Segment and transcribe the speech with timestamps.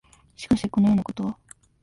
[0.35, 1.37] しかし、このようなことは、